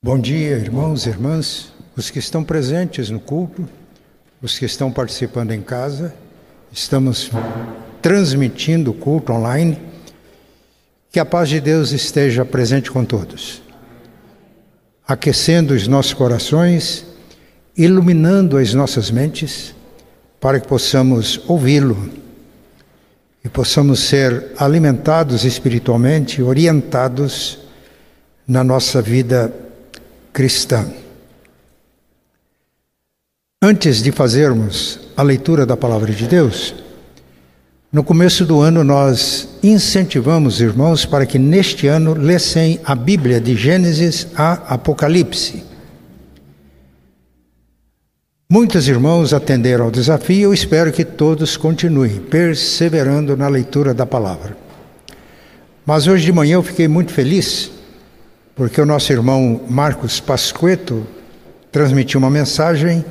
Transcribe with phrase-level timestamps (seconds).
[0.00, 3.68] Bom dia, irmãos e irmãs, os que estão presentes no culto,
[4.40, 6.14] os que estão participando em casa.
[6.70, 7.32] Estamos
[8.00, 9.76] transmitindo o culto online.
[11.10, 13.60] Que a paz de Deus esteja presente com todos,
[15.04, 17.04] aquecendo os nossos corações,
[17.76, 19.74] iluminando as nossas mentes,
[20.38, 22.08] para que possamos ouvi-lo
[23.44, 27.58] e possamos ser alimentados espiritualmente, orientados
[28.46, 29.52] na nossa vida
[30.38, 30.86] cristã.
[33.60, 36.76] Antes de fazermos a leitura da palavra de Deus,
[37.92, 43.56] no começo do ano nós incentivamos irmãos para que neste ano lessem a Bíblia de
[43.56, 45.64] Gênesis a Apocalipse.
[48.48, 54.56] Muitos irmãos atenderam ao desafio, eu espero que todos continuem perseverando na leitura da palavra.
[55.84, 57.72] Mas hoje de manhã eu fiquei muito feliz,
[58.58, 61.06] porque o nosso irmão Marcos Pasqueto
[61.70, 63.04] transmitiu uma mensagem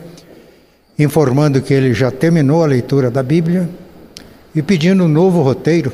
[1.00, 3.70] informando que ele já terminou a leitura da Bíblia
[4.54, 5.94] e pedindo um novo roteiro.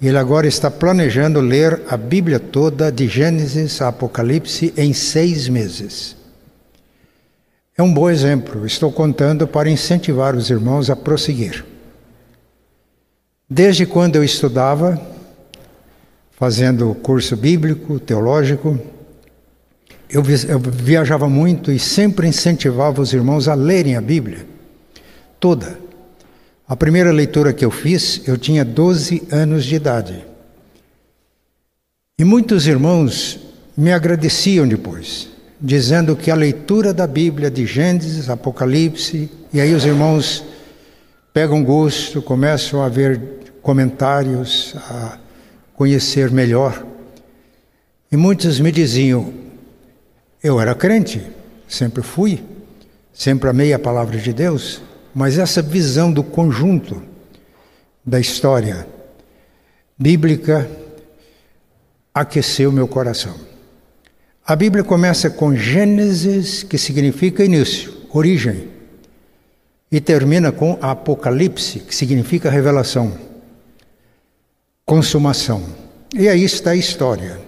[0.00, 6.16] Ele agora está planejando ler a Bíblia toda, de Gênesis a Apocalipse, em seis meses.
[7.76, 11.64] É um bom exemplo, estou contando para incentivar os irmãos a prosseguir.
[13.50, 15.17] Desde quando eu estudava,
[16.38, 18.78] fazendo curso bíblico, teológico,
[20.08, 24.46] eu viajava muito e sempre incentivava os irmãos a lerem a Bíblia
[25.40, 25.80] toda.
[26.68, 30.24] A primeira leitura que eu fiz, eu tinha 12 anos de idade.
[32.18, 33.40] E muitos irmãos
[33.76, 35.28] me agradeciam depois
[35.60, 40.44] dizendo que a leitura da Bíblia de Gênesis, Apocalipse, e aí os irmãos
[41.32, 43.20] pegam gosto, começam a ver
[43.60, 45.18] comentários, a
[45.78, 46.84] conhecer melhor.
[48.10, 49.32] E muitos me diziam:
[50.42, 51.22] eu era crente,
[51.68, 52.42] sempre fui,
[53.14, 54.82] sempre amei a palavra de Deus,
[55.14, 57.00] mas essa visão do conjunto
[58.04, 58.88] da história
[59.96, 60.68] bíblica
[62.12, 63.36] aqueceu meu coração.
[64.44, 68.68] A Bíblia começa com Gênesis, que significa início, origem,
[69.92, 73.27] e termina com Apocalipse, que significa revelação,
[74.88, 75.62] consumação.
[76.14, 77.38] E aí está a história.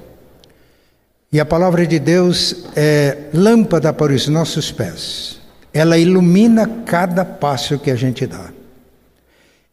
[1.32, 5.40] E a palavra de Deus é lâmpada para os nossos pés.
[5.72, 8.50] Ela ilumina cada passo que a gente dá.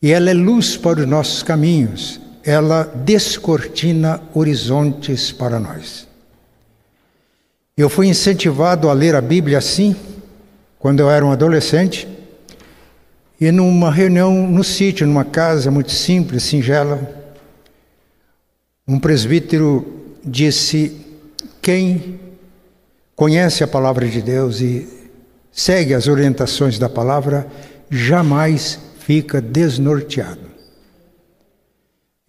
[0.01, 2.22] E ela é luz para os nossos caminhos.
[2.41, 6.07] Ela descortina horizontes para nós.
[7.75, 9.94] Eu fui incentivado a ler a Bíblia assim,
[10.79, 12.07] quando eu era um adolescente,
[13.41, 17.26] e numa reunião no sítio, numa casa muito simples, singela,
[18.87, 21.05] um presbítero disse:
[21.61, 22.19] Quem
[23.15, 24.87] conhece a palavra de Deus e
[25.51, 27.47] segue as orientações da palavra,
[27.89, 30.47] jamais fica desnorteado.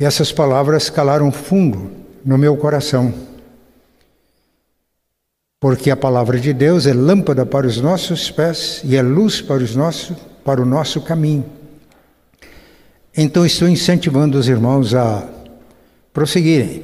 [0.01, 1.91] E essas palavras calaram fundo
[2.25, 3.29] no meu coração
[5.61, 9.63] porque a palavra de Deus é lâmpada para os nossos pés e é luz para,
[9.63, 11.45] os nossos, para o nosso caminho.
[13.17, 15.29] Então estou incentivando os irmãos a
[16.19, 16.83] prosseguirem.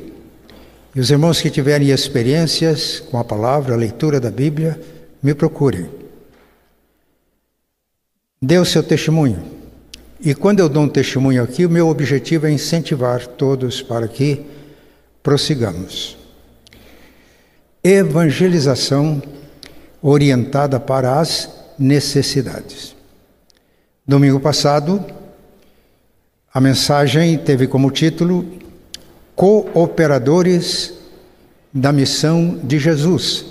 [0.94, 4.80] E os irmãos que tiverem experiências com a palavra, a leitura da Bíblia,
[5.20, 5.90] me procurem.
[8.40, 9.42] Dê o seu testemunho.
[10.20, 14.40] E quando eu dou um testemunho aqui, o meu objetivo é incentivar todos para que
[15.20, 16.16] prossigamos
[17.82, 19.20] evangelização
[20.00, 22.94] orientada para as necessidades.
[24.06, 25.04] Domingo passado,
[26.52, 28.62] a mensagem teve como título
[29.34, 30.94] Cooperadores
[31.72, 33.46] da Missão de Jesus.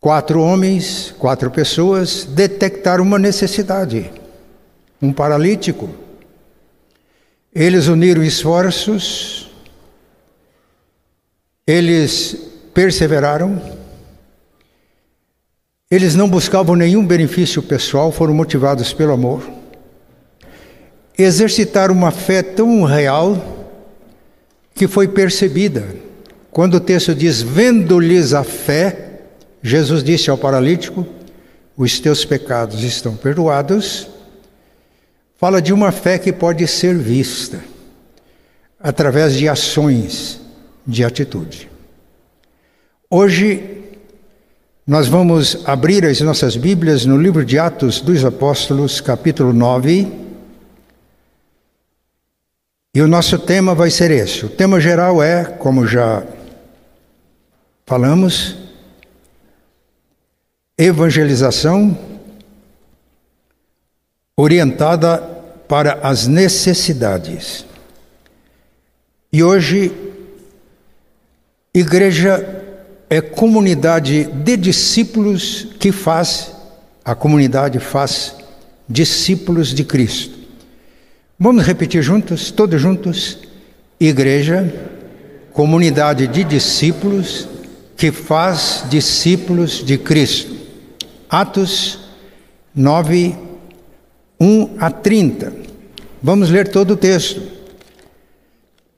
[0.00, 4.10] Quatro homens, quatro pessoas detectaram uma necessidade,
[5.02, 5.90] um paralítico.
[7.54, 9.50] Eles uniram esforços,
[11.66, 12.36] eles
[12.72, 13.60] perseveraram,
[15.90, 19.50] eles não buscavam nenhum benefício pessoal, foram motivados pelo amor.
[21.18, 23.57] Exercitaram uma fé tão real
[24.78, 25.84] que foi percebida.
[26.50, 29.22] Quando o texto diz: Vendo-lhes a fé,
[29.62, 31.06] Jesus disse ao paralítico:
[31.76, 34.08] Os teus pecados estão perdoados.
[35.36, 37.60] Fala de uma fé que pode ser vista
[38.80, 40.40] através de ações,
[40.86, 41.68] de atitude.
[43.10, 43.78] Hoje
[44.86, 50.27] nós vamos abrir as nossas Bíblias no livro de Atos dos Apóstolos, capítulo 9.
[52.98, 54.44] E o nosso tema vai ser esse.
[54.44, 56.24] O tema geral é, como já
[57.86, 58.56] falamos,
[60.76, 61.96] evangelização
[64.36, 65.18] orientada
[65.68, 67.64] para as necessidades.
[69.32, 69.92] E hoje,
[71.72, 72.64] igreja
[73.08, 76.52] é comunidade de discípulos que faz,
[77.04, 78.34] a comunidade faz
[78.88, 80.47] discípulos de Cristo.
[81.40, 83.38] Vamos repetir juntos, todos juntos?
[84.00, 84.74] Igreja,
[85.52, 87.48] comunidade de discípulos
[87.96, 90.52] que faz discípulos de Cristo.
[91.30, 92.00] Atos
[92.74, 93.36] 9,
[94.40, 95.52] 1 a 30.
[96.20, 97.40] Vamos ler todo o texto.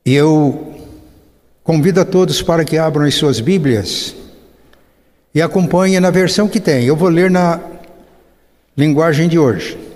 [0.06, 0.76] E eu
[1.62, 4.14] convido a todos para que abram as suas Bíblias
[5.34, 6.86] e acompanhem na versão que tem.
[6.86, 7.60] Eu vou ler na
[8.74, 9.89] linguagem de hoje.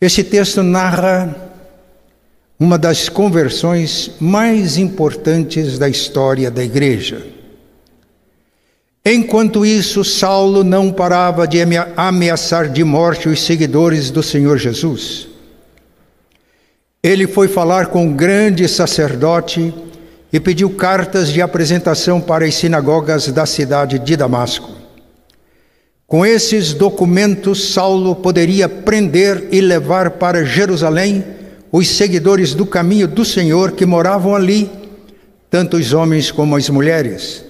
[0.00, 1.36] Esse texto narra
[2.58, 7.26] uma das conversões mais importantes da história da igreja.
[9.04, 11.58] Enquanto isso, Saulo não parava de
[11.96, 15.28] ameaçar de morte os seguidores do Senhor Jesus.
[17.02, 19.72] Ele foi falar com o grande sacerdote
[20.32, 24.79] e pediu cartas de apresentação para as sinagogas da cidade de Damasco.
[26.10, 31.24] Com esses documentos, Saulo poderia prender e levar para Jerusalém
[31.70, 34.68] os seguidores do caminho do Senhor que moravam ali,
[35.48, 37.44] tanto os homens como as mulheres.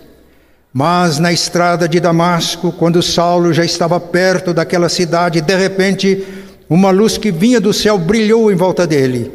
[0.74, 6.22] Mas na estrada de Damasco, quando Saulo já estava perto daquela cidade, de repente,
[6.68, 9.32] uma luz que vinha do céu brilhou em volta dele.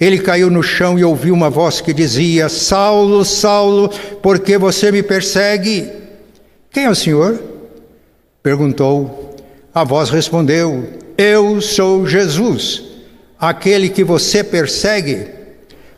[0.00, 3.90] Ele caiu no chão e ouviu uma voz que dizia: Saulo, Saulo,
[4.22, 5.90] por que você me persegue?
[6.70, 7.55] Quem é o Senhor?
[8.46, 9.34] Perguntou.
[9.74, 10.88] A voz respondeu:
[11.18, 12.80] Eu sou Jesus,
[13.40, 15.26] aquele que você persegue.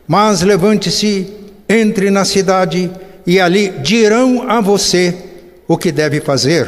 [0.07, 1.31] Mas levante-se,
[1.69, 2.89] entre na cidade
[3.27, 5.15] e ali dirão a você
[5.67, 6.67] o que deve fazer.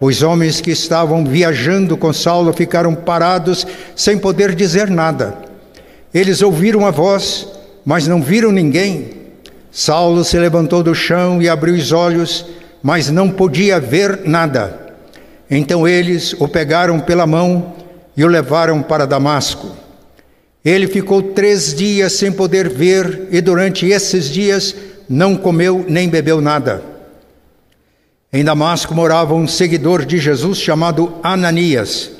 [0.00, 5.36] Os homens que estavam viajando com Saulo ficaram parados sem poder dizer nada.
[6.14, 7.46] Eles ouviram a voz,
[7.84, 9.10] mas não viram ninguém.
[9.70, 12.46] Saulo se levantou do chão e abriu os olhos
[12.84, 14.94] mas não podia ver nada.
[15.50, 17.74] Então eles o pegaram pela mão
[18.14, 19.74] e o levaram para Damasco.
[20.62, 24.76] Ele ficou três dias sem poder ver e durante esses dias
[25.08, 26.82] não comeu nem bebeu nada.
[28.30, 32.10] Em Damasco morava um seguidor de Jesus chamado Ananias.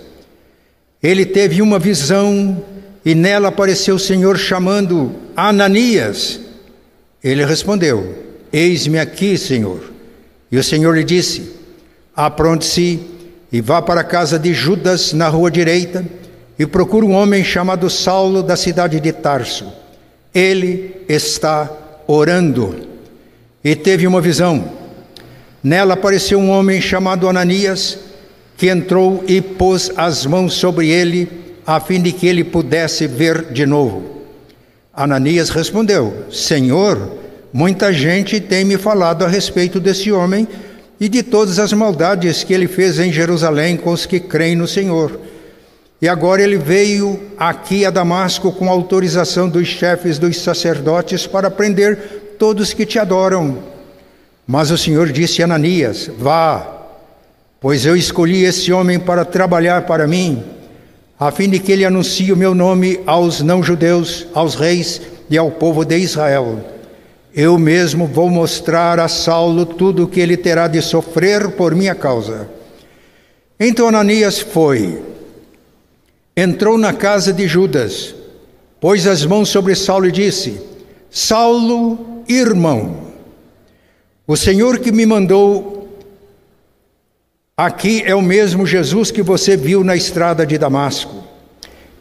[1.02, 2.64] Ele teve uma visão
[3.04, 6.40] e nela apareceu o Senhor chamando Ananias.
[7.22, 8.14] Ele respondeu:
[8.50, 9.93] Eis-me aqui, Senhor.
[10.54, 11.50] E o Senhor lhe disse:
[12.14, 13.00] Apronte-se
[13.50, 16.06] e vá para a casa de Judas na rua direita
[16.56, 19.66] e procure um homem chamado Saulo da cidade de Tarso.
[20.32, 21.68] Ele está
[22.06, 22.86] orando.
[23.64, 24.70] E teve uma visão.
[25.60, 27.98] Nela apareceu um homem chamado Ananias,
[28.56, 31.28] que entrou e pôs as mãos sobre ele,
[31.66, 34.22] a fim de que ele pudesse ver de novo.
[34.94, 37.23] Ananias respondeu: Senhor,
[37.56, 40.48] Muita gente tem me falado a respeito desse homem
[40.98, 44.66] e de todas as maldades que ele fez em Jerusalém com os que creem no
[44.66, 45.20] Senhor.
[46.02, 52.34] E agora ele veio aqui a Damasco com autorização dos chefes dos sacerdotes para prender
[52.40, 53.58] todos que te adoram.
[54.44, 56.88] Mas o Senhor disse a Ananias: Vá,
[57.60, 60.42] pois eu escolhi esse homem para trabalhar para mim,
[61.16, 65.52] a fim de que ele anuncie o meu nome aos não-judeus, aos reis e ao
[65.52, 66.73] povo de Israel.
[67.36, 71.94] Eu mesmo vou mostrar a Saulo tudo o que ele terá de sofrer por minha
[71.94, 72.48] causa.
[73.58, 75.02] Então Ananias foi,
[76.36, 78.14] entrou na casa de Judas,
[78.80, 80.60] pôs as mãos sobre Saulo e disse:
[81.10, 83.08] Saulo, irmão,
[84.28, 85.88] o Senhor que me mandou
[87.56, 91.24] aqui é o mesmo Jesus que você viu na estrada de Damasco.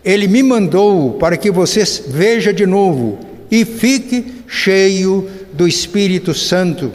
[0.05, 6.91] Ele me mandou para que você veja de novo e fique cheio do Espírito Santo.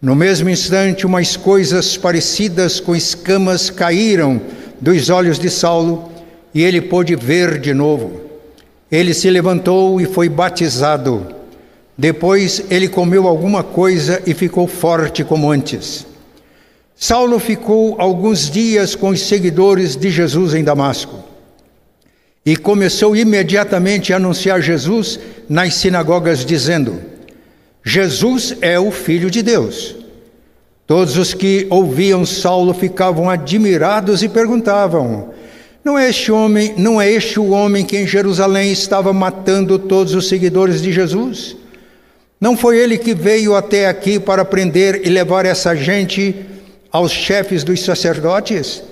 [0.00, 4.40] No mesmo instante, umas coisas parecidas com escamas caíram
[4.80, 6.12] dos olhos de Saulo
[6.54, 8.20] e ele pôde ver de novo.
[8.88, 11.26] Ele se levantou e foi batizado.
[11.96, 16.06] Depois ele comeu alguma coisa e ficou forte como antes.
[16.94, 21.27] Saulo ficou alguns dias com os seguidores de Jesus em Damasco
[22.48, 26.98] e começou imediatamente a anunciar Jesus nas sinagogas, dizendo:
[27.84, 29.94] Jesus é o Filho de Deus.
[30.86, 35.34] Todos os que ouviam Saulo ficavam admirados e perguntavam:
[35.84, 40.14] Não é este homem, não é este o homem que em Jerusalém estava matando todos
[40.14, 41.54] os seguidores de Jesus?
[42.40, 46.34] Não foi ele que veio até aqui para prender e levar essa gente
[46.90, 48.82] aos chefes dos sacerdotes?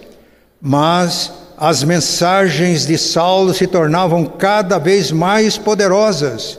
[0.60, 6.58] Mas as mensagens de Saulo se tornavam cada vez mais poderosas.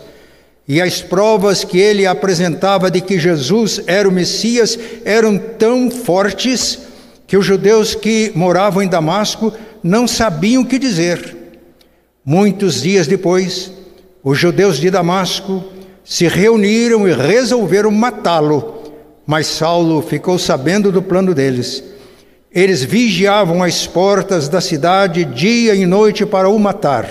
[0.68, 6.80] E as provas que ele apresentava de que Jesus era o Messias eram tão fortes
[7.28, 11.36] que os judeus que moravam em Damasco não sabiam o que dizer.
[12.26, 13.72] Muitos dias depois,
[14.24, 15.64] os judeus de Damasco
[16.04, 18.82] se reuniram e resolveram matá-lo,
[19.26, 21.84] mas Saulo ficou sabendo do plano deles.
[22.52, 27.10] Eles vigiavam as portas da cidade dia e noite para o matar.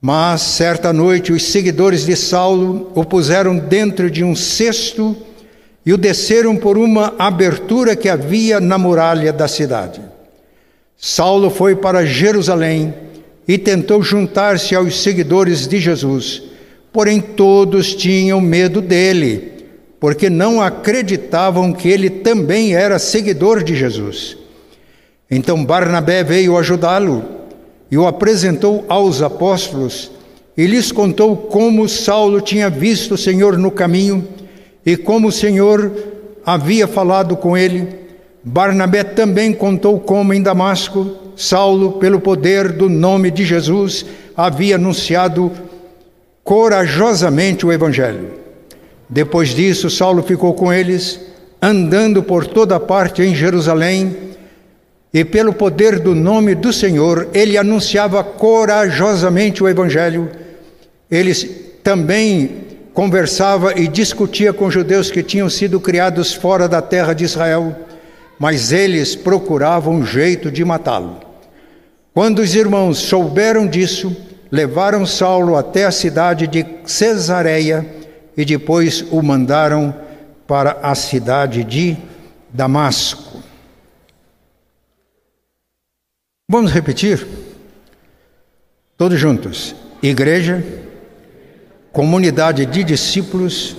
[0.00, 5.16] Mas certa noite os seguidores de Saulo o puseram dentro de um cesto
[5.84, 10.00] e o desceram por uma abertura que havia na muralha da cidade.
[10.96, 12.94] Saulo foi para Jerusalém
[13.46, 16.42] e tentou juntar-se aos seguidores de Jesus.
[16.92, 19.51] Porém, todos tinham medo dele,
[20.02, 24.36] porque não acreditavam que ele também era seguidor de Jesus.
[25.30, 27.24] Então Barnabé veio ajudá-lo
[27.88, 30.10] e o apresentou aos apóstolos
[30.56, 34.26] e lhes contou como Saulo tinha visto o Senhor no caminho
[34.84, 35.92] e como o Senhor
[36.44, 37.86] havia falado com ele.
[38.42, 44.04] Barnabé também contou como em Damasco Saulo, pelo poder do nome de Jesus,
[44.36, 45.52] havia anunciado
[46.42, 48.41] corajosamente o Evangelho.
[49.12, 51.20] Depois disso, Saulo ficou com eles,
[51.60, 54.16] andando por toda parte em Jerusalém,
[55.14, 60.30] e pelo poder do nome do Senhor, ele anunciava corajosamente o Evangelho.
[61.10, 61.34] Ele
[61.84, 62.64] também
[62.94, 67.76] conversava e discutia com judeus que tinham sido criados fora da terra de Israel
[68.42, 71.18] mas eles procuravam um jeito de matá-lo.
[72.12, 74.16] Quando os irmãos souberam disso,
[74.50, 77.86] levaram Saulo até a cidade de Cesareia
[78.36, 79.94] e depois o mandaram
[80.46, 81.96] para a cidade de
[82.50, 83.42] Damasco.
[86.48, 87.26] Vamos repetir?
[88.96, 89.74] Todos juntos.
[90.02, 90.62] Igreja,
[91.92, 93.76] comunidade de discípulos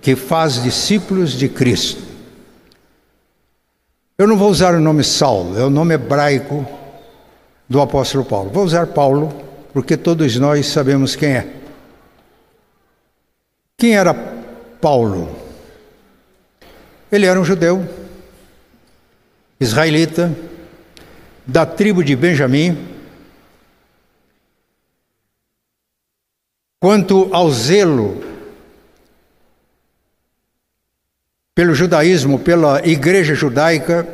[0.00, 2.02] que faz discípulos de Cristo.
[4.16, 6.64] Eu não vou usar o nome Saulo, é o nome hebraico
[7.68, 8.50] do apóstolo Paulo.
[8.50, 9.34] Vou usar Paulo,
[9.72, 11.63] porque todos nós sabemos quem é.
[13.76, 14.14] Quem era
[14.80, 15.36] Paulo?
[17.10, 17.88] Ele era um judeu,
[19.60, 20.34] israelita,
[21.46, 22.92] da tribo de Benjamim.
[26.80, 28.22] Quanto ao zelo
[31.54, 34.06] pelo judaísmo, pela igreja judaica,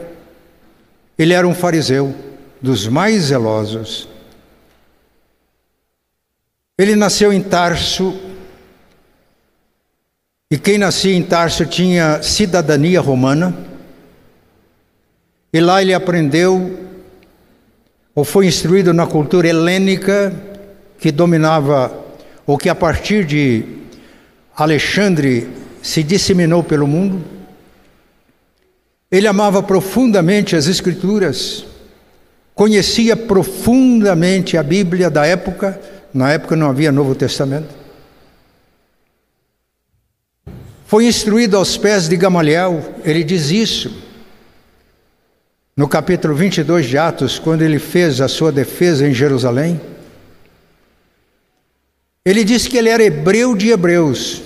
[1.18, 2.14] ele era um fariseu
[2.60, 4.08] dos mais zelosos.
[6.76, 8.29] Ele nasceu em Tarso,
[10.50, 13.56] e quem nascia em Tarso tinha cidadania romana,
[15.52, 16.88] e lá ele aprendeu,
[18.12, 20.32] ou foi instruído na cultura helênica,
[20.98, 21.96] que dominava,
[22.44, 23.64] ou que a partir de
[24.56, 25.48] Alexandre
[25.80, 27.24] se disseminou pelo mundo.
[29.08, 31.64] Ele amava profundamente as Escrituras,
[32.54, 35.80] conhecia profundamente a Bíblia da época,
[36.12, 37.79] na época não havia Novo Testamento.
[40.90, 43.92] Foi instruído aos pés de Gamaliel, ele diz isso
[45.76, 49.80] no capítulo 22 de Atos, quando ele fez a sua defesa em Jerusalém.
[52.24, 54.42] Ele disse que ele era hebreu de hebreus,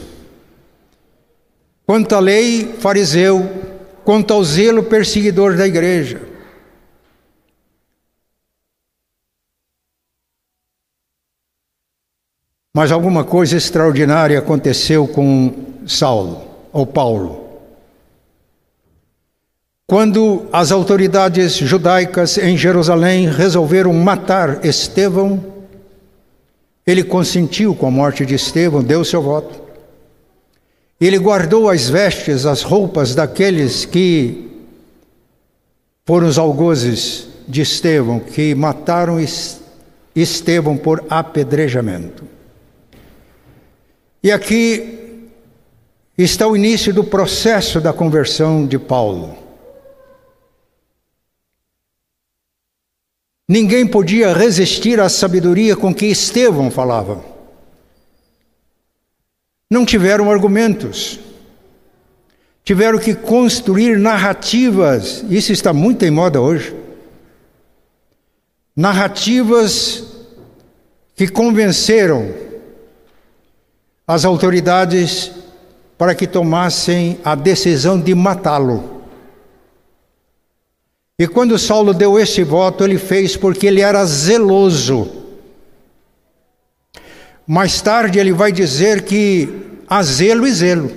[1.86, 3.50] Quanto à lei, fariseu,
[4.04, 6.20] quanto ao zelo, perseguidor da igreja.
[12.74, 15.54] Mas alguma coisa extraordinária aconteceu com
[15.86, 17.44] Saulo, ou Paulo.
[19.86, 25.44] Quando as autoridades judaicas em Jerusalém resolveram matar Estevão,
[26.84, 29.62] ele consentiu com a morte de Estevão, deu seu voto.
[31.00, 34.50] Ele guardou as vestes, as roupas daqueles que
[36.04, 39.18] foram os algozes de Estevão, que mataram
[40.14, 42.33] Estevão por apedrejamento.
[44.24, 45.28] E aqui
[46.18, 49.38] está o início do processo da conversão de Paulo.
[53.46, 57.34] Ninguém podia resistir à sabedoria com que Estevão falava
[59.74, 61.18] não tiveram argumentos.
[62.62, 66.74] Tiveram que construir narrativas, isso está muito em moda hoje.
[68.74, 70.04] Narrativas
[71.16, 72.32] que convenceram
[74.06, 75.32] as autoridades
[75.96, 79.02] para que tomassem a decisão de matá-lo.
[81.18, 85.08] E quando Saulo deu esse voto, ele fez porque ele era zeloso.
[87.46, 90.90] Mais tarde ele vai dizer que há zelo e zelo.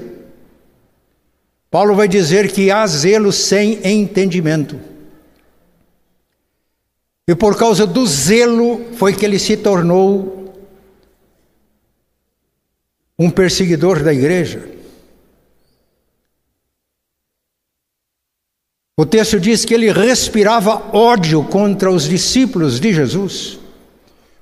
[1.70, 4.80] Paulo vai dizer que há zelo sem entendimento.
[7.28, 10.47] E por causa do zelo foi que ele se tornou
[13.18, 14.70] um perseguidor da igreja.
[19.00, 23.60] O texto diz que ele respirava ódio contra os discípulos de Jesus.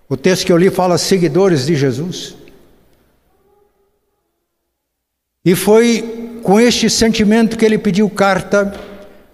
[0.08, 2.36] O texto que eu li fala seguidores de Jesus.
[5.44, 8.74] E foi com este sentimento que ele pediu carta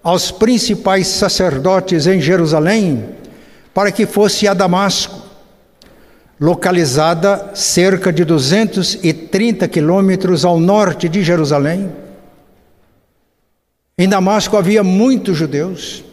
[0.02, 3.14] aos principais sacerdotes em Jerusalém
[3.72, 5.21] para que fosse a Damasco,
[6.42, 11.88] localizada cerca de 230 quilômetros ao norte de Jerusalém
[13.96, 16.04] em Damasco havia muitos judeus.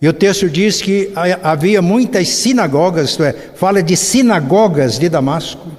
[0.00, 5.70] E o texto diz que havia muitas sinagogas, isto é, fala de sinagogas de Damasco.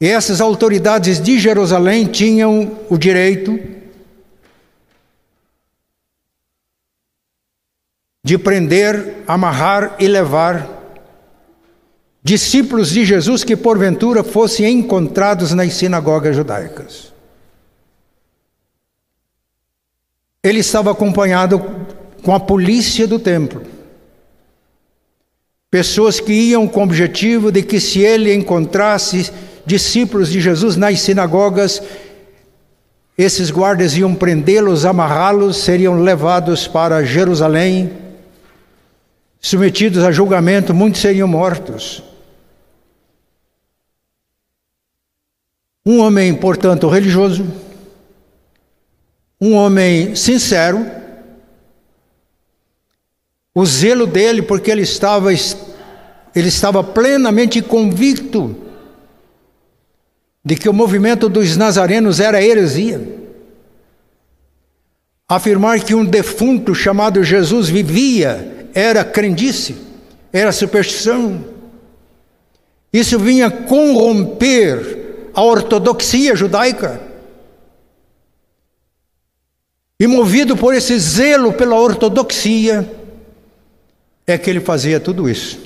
[0.00, 3.58] E essas autoridades de Jerusalém tinham o direito
[8.22, 10.75] de prender, amarrar e levar
[12.26, 17.16] discípulos de Jesus que porventura fossem encontrados nas sinagogas judaicas.
[20.48, 21.60] ele estava acompanhado
[22.22, 23.62] com a polícia do templo.
[25.68, 29.32] Pessoas que iam com o objetivo de que, se ele encontrasse
[29.66, 31.82] discípulos de Jesus nas sinagogas,
[33.18, 37.90] esses guardas iam prendê-los, amarrá-los, seriam levados para Jerusalém,
[39.40, 42.05] submetidos a julgamento, muitos seriam mortos.
[45.88, 47.46] Um homem, portanto, religioso,
[49.40, 50.84] um homem sincero,
[53.54, 58.56] o zelo dele, porque ele estava, ele estava plenamente convicto
[60.44, 63.00] de que o movimento dos nazarenos era heresia.
[65.28, 69.76] Afirmar que um defunto chamado Jesus vivia era crendice,
[70.32, 71.44] era superstição.
[72.92, 75.05] Isso vinha corromper
[75.36, 76.98] a ortodoxia judaica.
[80.00, 82.90] E movido por esse zelo pela ortodoxia,
[84.26, 85.60] é que ele fazia tudo isso.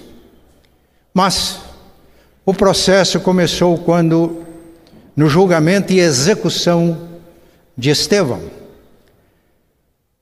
[1.15, 1.61] Mas
[2.45, 4.45] o processo começou quando,
[5.15, 7.09] no julgamento e execução
[7.79, 8.43] de Estevão.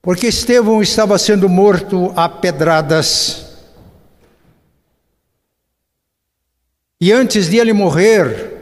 [0.02, 3.46] Porque Estevão estava sendo morto a pedradas.
[7.00, 8.57] E antes de ele morrer,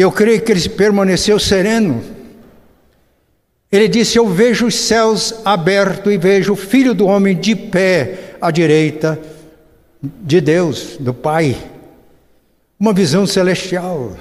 [0.00, 2.02] eu creio que ele permaneceu sereno
[3.70, 8.34] ele disse: Eu vejo os céus abertos e vejo o Filho do Homem de pé
[8.40, 9.20] à direita
[10.02, 11.56] de Deus, do Pai.
[12.78, 14.16] Uma visão celestial.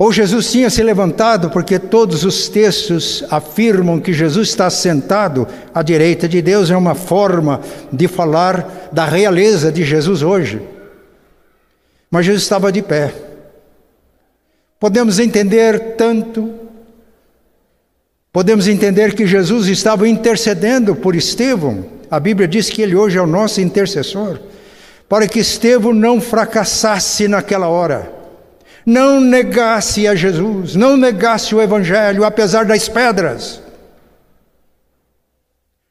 [0.00, 5.82] Ou Jesus tinha se levantado, porque todos os textos afirmam que Jesus está sentado à
[5.82, 7.60] direita de Deus, é uma forma
[7.92, 10.62] de falar da realeza de Jesus hoje.
[12.10, 13.12] Mas Jesus estava de pé.
[14.80, 16.54] Podemos entender tanto,
[18.32, 23.22] podemos entender que Jesus estava intercedendo por Estevão, a Bíblia diz que ele hoje é
[23.22, 24.38] o nosso intercessor,
[25.08, 28.12] para que Estevão não fracassasse naquela hora,
[28.86, 33.60] não negasse a Jesus, não negasse o Evangelho, apesar das pedras.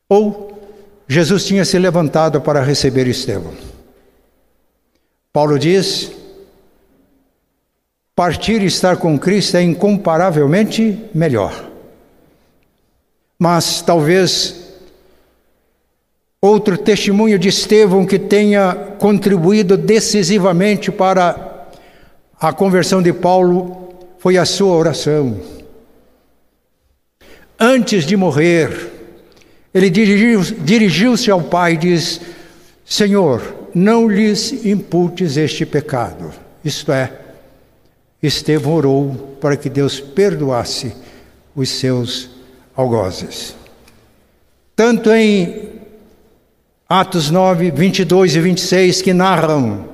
[0.09, 0.57] Ou
[1.07, 3.66] Jesus tinha se levantado para receber Estevão.
[5.37, 6.11] Paulo diz
[8.15, 11.69] Partir e estar com Cristo é incomparavelmente melhor.
[13.37, 14.55] Mas talvez
[16.41, 21.67] outro testemunho de Estevão que tenha contribuído decisivamente para
[22.41, 25.39] a conversão de Paulo foi a sua oração.
[27.59, 28.91] Antes de morrer,
[29.71, 32.21] ele dirigiu-se dirigiu ao Pai e diz:
[32.83, 36.33] Senhor, não lhes imputes este pecado.
[36.65, 37.13] Isto é,
[38.21, 40.93] Estevão orou para que Deus perdoasse
[41.55, 42.27] os seus
[42.75, 43.55] algozes.
[44.75, 45.73] Tanto em
[46.89, 49.85] Atos 9, 22 e 26, que narram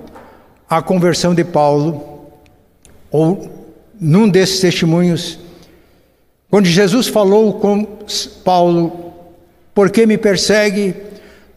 [0.70, 2.30] a conversão de Paulo,
[3.12, 3.50] ou
[4.00, 5.40] num desses testemunhos,
[6.50, 7.86] quando Jesus falou com
[8.46, 9.14] Paulo,
[9.76, 10.96] por que me persegue?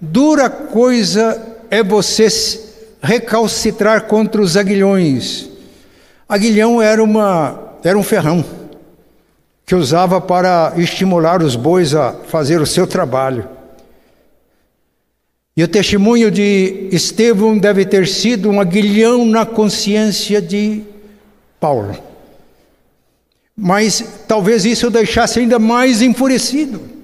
[0.00, 2.28] Dura coisa é você
[3.02, 5.48] recalcitrar contra os aguilhões.
[6.28, 8.44] Aguilhão era, uma, era um ferrão
[9.64, 13.48] que usava para estimular os bois a fazer o seu trabalho.
[15.56, 20.82] E o testemunho de Estevão deve ter sido um aguilhão na consciência de
[21.58, 21.96] Paulo.
[23.56, 26.95] Mas talvez isso o deixasse ainda mais enfurecido.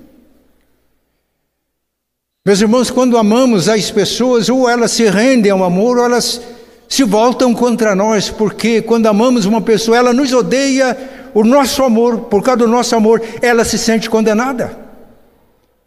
[2.44, 6.40] Meus irmãos, quando amamos as pessoas, ou elas se rendem ao amor, ou elas
[6.88, 10.98] se voltam contra nós, porque quando amamos uma pessoa, ela nos odeia
[11.32, 14.76] o nosso amor, por causa do nosso amor, ela se sente condenada.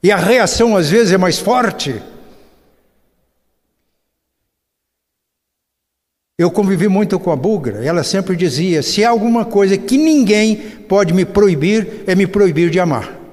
[0.01, 2.01] E a reação às vezes é mais forte.
[6.39, 10.55] Eu convivi muito com a Bugra, ela sempre dizia: se há alguma coisa que ninguém
[10.87, 13.24] pode me proibir, é me proibir de amar.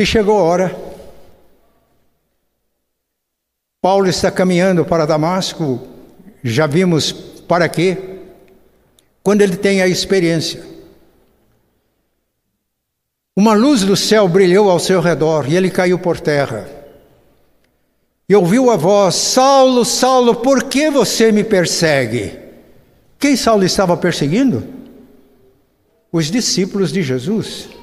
[0.00, 0.90] E chegou a hora
[3.82, 5.86] Paulo está caminhando para Damasco,
[6.42, 7.96] já vimos para quê?
[9.22, 10.62] Quando ele tem a experiência.
[13.34, 16.68] Uma luz do céu brilhou ao seu redor e ele caiu por terra.
[18.28, 22.38] E ouviu a voz: Saulo, Saulo, por que você me persegue?
[23.18, 24.66] Quem Saulo estava perseguindo?
[26.10, 27.79] Os discípulos de Jesus.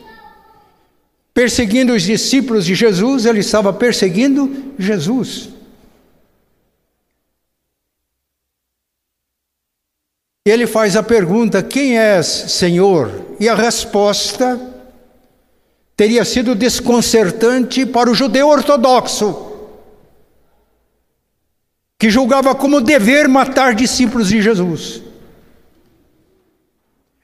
[1.38, 5.50] Perseguindo os discípulos de Jesus, ele estava perseguindo Jesus.
[10.44, 13.24] Ele faz a pergunta: Quem és, Senhor?
[13.40, 14.60] E a resposta
[15.96, 19.70] teria sido desconcertante para o judeu ortodoxo,
[22.00, 25.04] que julgava como dever matar discípulos de Jesus.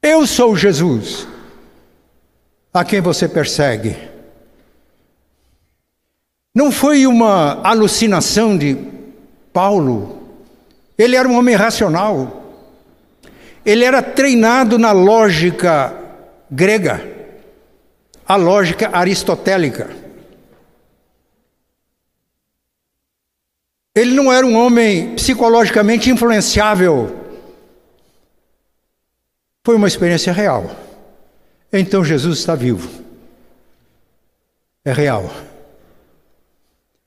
[0.04, 1.26] Eu sou Jesus,
[2.74, 3.96] a quem você persegue.
[6.56, 8.78] Não foi uma alucinação de
[9.52, 10.24] Paulo,
[10.98, 12.42] ele era um homem racional.
[13.66, 15.96] Ele era treinado na lógica
[16.52, 17.02] grega,
[18.28, 19.90] a lógica aristotélica.
[23.96, 27.20] Ele não era um homem psicologicamente influenciável.
[29.64, 30.76] Foi uma experiência real.
[31.74, 32.88] Então Jesus está vivo.
[34.86, 35.34] É real.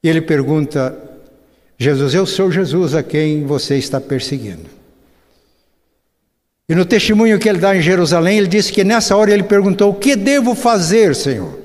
[0.03, 0.99] E ele pergunta:
[1.79, 4.69] Jesus, eu sou Jesus a quem você está perseguindo.
[6.69, 9.91] E no testemunho que ele dá em Jerusalém, ele disse que nessa hora ele perguntou:
[9.91, 11.61] O que devo fazer, Senhor?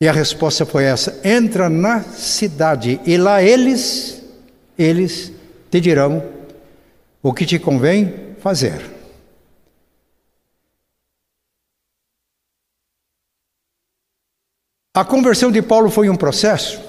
[0.00, 4.22] E a resposta foi essa: Entra na cidade e lá eles,
[4.78, 5.32] eles
[5.68, 6.22] te dirão
[7.20, 8.99] o que te convém fazer.
[15.00, 16.80] A conversão de Paulo foi um processo.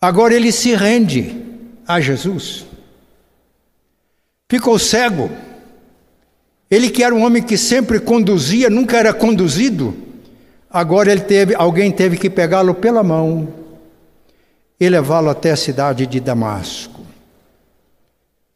[0.00, 1.36] Agora ele se rende
[1.86, 2.70] a Jesus
[4.50, 5.30] ficou cego.
[6.68, 9.96] Ele que era um homem que sempre conduzia, nunca era conduzido.
[10.68, 13.48] Agora ele teve, alguém teve que pegá-lo pela mão
[14.78, 17.00] e levá-lo até a cidade de Damasco.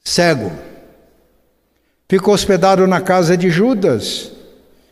[0.03, 0.51] Cego.
[2.09, 4.33] Ficou hospedado na casa de Judas.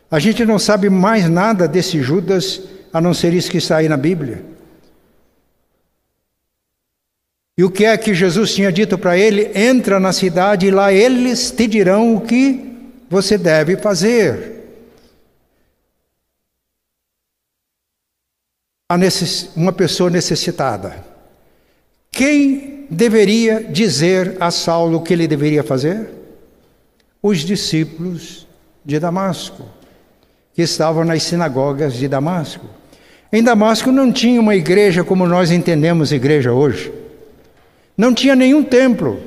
[0.09, 2.61] A gente não sabe mais nada desse Judas,
[2.93, 4.45] a não ser isso que está aí na Bíblia.
[7.57, 9.51] E o que é que Jesus tinha dito para ele?
[9.53, 12.71] Entra na cidade e lá eles te dirão o que
[13.09, 14.51] você deve fazer.
[19.55, 21.03] Uma pessoa necessitada.
[22.11, 26.09] Quem deveria dizer a Saulo o que ele deveria fazer?
[27.21, 28.47] Os discípulos
[28.85, 29.65] de Damasco,
[30.53, 32.67] que estavam nas sinagogas de Damasco.
[33.33, 36.93] Em Damasco não tinha uma igreja como nós entendemos igreja hoje.
[37.97, 39.19] Não tinha nenhum templo.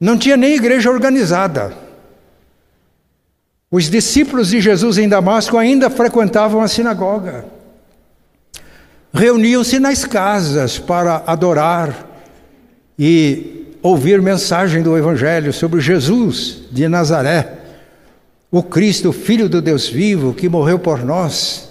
[0.00, 1.74] Não tinha nem igreja organizada.
[3.70, 7.44] Os discípulos de Jesus em Damasco ainda frequentavam a sinagoga.
[9.12, 12.08] Reuniam-se nas casas para adorar
[12.98, 17.58] e ouvir mensagem do Evangelho sobre Jesus de Nazaré,
[18.50, 21.67] o Cristo, Filho do Deus vivo, que morreu por nós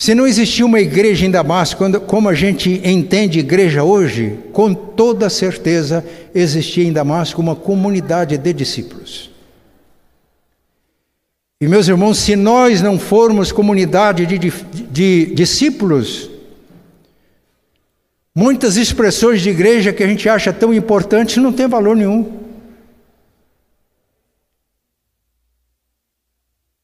[0.00, 5.28] Se não existia uma igreja em Damasco, como a gente entende igreja hoje, com toda
[5.28, 6.02] certeza
[6.34, 9.30] existia em Damasco uma comunidade de discípulos.
[11.60, 14.50] E meus irmãos, se nós não formos comunidade de, de,
[14.90, 16.30] de discípulos,
[18.34, 22.40] muitas expressões de igreja que a gente acha tão importantes não tem valor nenhum.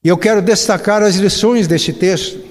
[0.05, 2.45] E eu quero destacar as lições deste texto.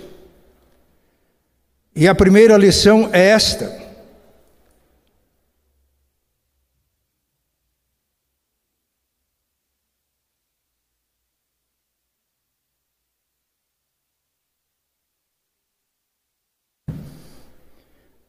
[1.96, 3.86] E a primeira lição é esta.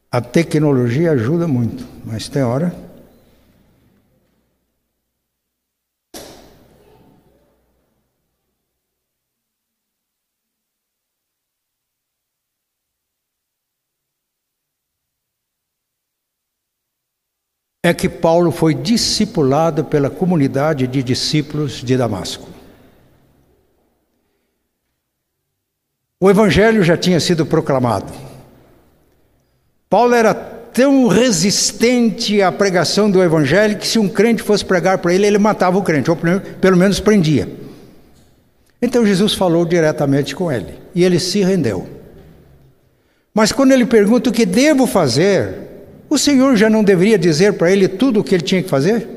[0.09, 2.86] A tecnologia ajuda muito, mas tem hora.
[17.87, 22.49] É que Paulo foi discipulado pela comunidade de discípulos de Damasco.
[26.19, 28.11] O evangelho já tinha sido proclamado.
[29.89, 35.13] Paulo era tão resistente à pregação do evangelho que se um crente fosse pregar para
[35.13, 36.17] ele, ele matava o crente, ou
[36.59, 37.47] pelo menos prendia.
[38.81, 41.87] Então Jesus falou diretamente com ele e ele se rendeu.
[43.33, 45.66] Mas quando ele pergunta o que devo fazer,
[46.09, 49.07] o Senhor já não deveria dizer para ele tudo o que ele tinha que fazer?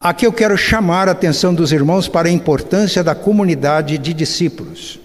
[0.00, 5.00] Aqui eu quero chamar a atenção dos irmãos para a importância da comunidade de discípulos.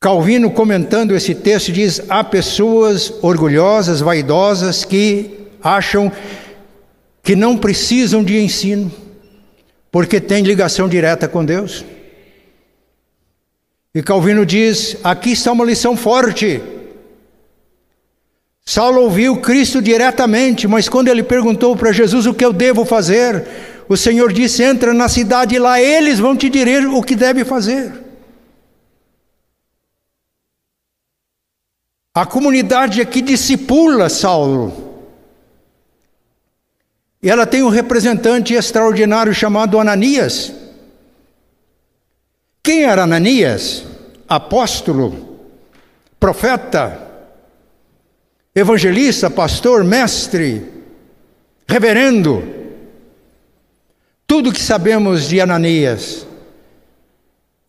[0.00, 6.10] Calvino, comentando esse texto, diz: há pessoas orgulhosas, vaidosas, que acham
[7.22, 8.90] que não precisam de ensino,
[9.90, 11.84] porque têm ligação direta com Deus.
[13.94, 16.60] E Calvino diz: aqui está uma lição forte.
[18.68, 23.48] Saulo ouviu Cristo diretamente, mas quando ele perguntou para Jesus o que eu devo fazer,
[23.88, 27.46] o Senhor disse: entra na cidade e lá eles vão te dizer o que deve
[27.46, 27.90] fazer.
[32.14, 35.00] A comunidade aqui discipula Saulo.
[37.22, 40.52] E ela tem um representante extraordinário chamado Ananias.
[42.62, 43.86] Quem era Ananias?
[44.28, 45.38] Apóstolo,
[46.20, 47.07] profeta,
[48.58, 50.62] evangelista, pastor, mestre,
[51.66, 52.42] reverendo.
[54.26, 56.26] Tudo que sabemos de Ananias,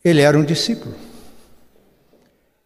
[0.04, 0.96] ele era um discípulo.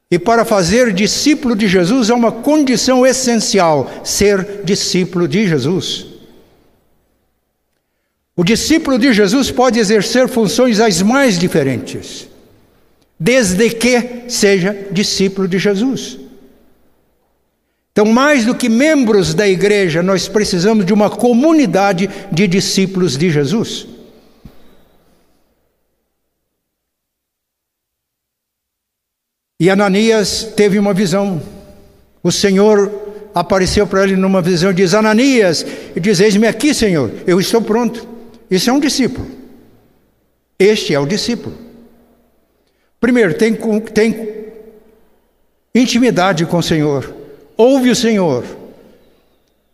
[0.10, 6.06] E para fazer discípulo de Jesus é uma condição essencial ser discípulo de Jesus.
[8.36, 12.28] O discípulo de Jesus pode exercer funções as mais diferentes,
[13.20, 16.23] desde que seja discípulo de Jesus.
[17.94, 23.30] Então, mais do que membros da igreja, nós precisamos de uma comunidade de discípulos de
[23.30, 23.88] Jesus.
[29.60, 31.40] E Ananias teve uma visão.
[32.24, 32.92] O Senhor
[33.34, 35.64] apareceu para ele numa visão e diz: Ananias,
[35.96, 38.08] e diz: Eis-me aqui, Senhor, eu estou pronto.
[38.50, 39.28] Isso é um discípulo.
[40.58, 41.56] Este é o discípulo.
[43.00, 43.54] Primeiro, tem,
[43.94, 44.46] tem
[45.76, 47.23] intimidade com o Senhor,
[47.58, 48.44] ouve o Senhor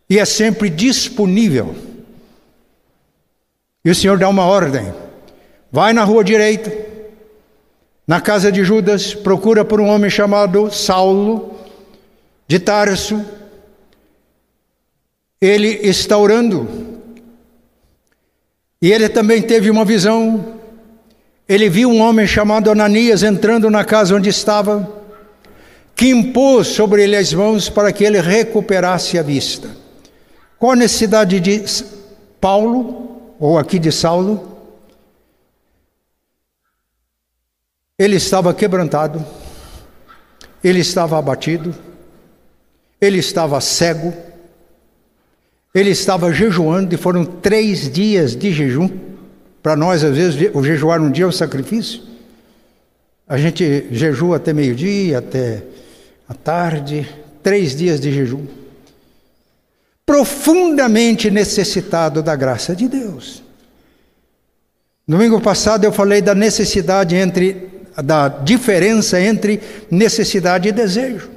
[0.09, 1.75] e é sempre disponível.
[3.85, 4.93] E o Senhor dá uma ordem:
[5.71, 6.71] vai na rua direita,
[8.07, 11.55] na casa de Judas, procura por um homem chamado Saulo,
[12.47, 13.23] de Tarso.
[15.39, 16.67] Ele está orando.
[18.81, 20.59] E ele também teve uma visão.
[21.47, 24.98] Ele viu um homem chamado Ananias entrando na casa onde estava,
[25.99, 29.69] que impôs sobre ele as mãos para que ele recuperasse a vista.
[30.57, 31.61] Qual a necessidade de
[32.39, 34.57] Paulo, ou aqui de Saulo?
[37.97, 39.25] Ele estava quebrantado,
[40.63, 41.75] ele estava abatido,
[43.01, 44.13] ele estava cego,
[45.75, 48.89] ele estava jejuando, e foram três dias de jejum.
[49.61, 52.03] Para nós, às vezes, o jejuar um dia é um sacrifício.
[53.27, 55.61] A gente jejua até meio-dia, até
[56.29, 57.09] a tarde,
[57.41, 58.45] três dias de jejum.
[60.05, 63.41] Profundamente necessitado da graça de Deus.
[65.07, 67.67] Domingo passado eu falei da necessidade entre
[68.03, 71.31] da diferença entre necessidade e desejo.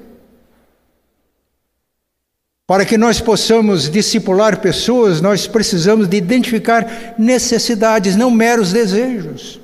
[2.67, 9.62] Para que nós possamos discipular pessoas, nós precisamos de identificar necessidades, não meros desejos.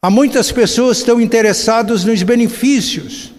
[0.00, 3.32] Há muitas pessoas que estão interessadas nos benefícios.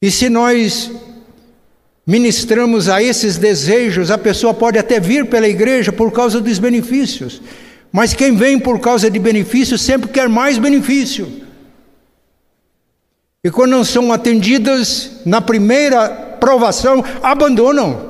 [0.00, 0.90] E se nós
[2.06, 7.42] ministramos a esses desejos, a pessoa pode até vir pela igreja por causa dos benefícios,
[7.92, 11.42] mas quem vem por causa de benefício sempre quer mais benefício.
[13.42, 16.08] E quando não são atendidas na primeira
[16.38, 18.07] provação, abandonam.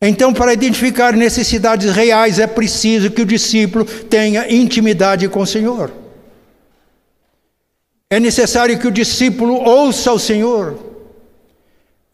[0.00, 5.90] Então, para identificar necessidades reais, é preciso que o discípulo tenha intimidade com o Senhor.
[8.08, 10.78] É necessário que o discípulo ouça o Senhor.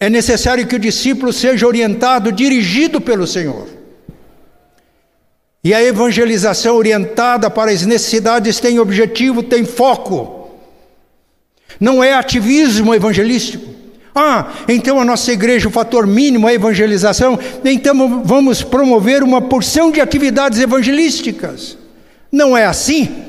[0.01, 3.69] É necessário que o discípulo seja orientado, dirigido pelo Senhor.
[5.63, 10.51] E a evangelização orientada para as necessidades tem objetivo, tem foco.
[11.79, 13.74] Não é ativismo evangelístico.
[14.15, 19.43] Ah, então a nossa igreja, o fator mínimo é a evangelização, então vamos promover uma
[19.43, 21.77] porção de atividades evangelísticas.
[22.31, 23.25] Não é assim.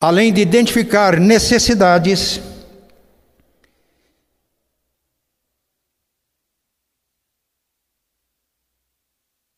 [0.00, 2.40] Além de identificar necessidades,